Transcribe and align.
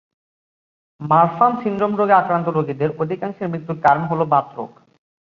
Marfan 1.01 1.51
syndrome 1.63 1.93
রোগে 1.95 2.13
আক্রান্ত 2.13 2.47
রোগীদের 2.49 2.89
অধিকাংশের 2.99 3.51
মৃত্যুর 3.51 3.77
কারণ 3.81 4.03
হল 4.03 4.21
বাতরোগ। 4.25 4.69